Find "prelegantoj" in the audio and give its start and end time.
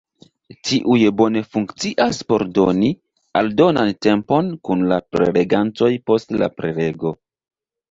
5.13-5.93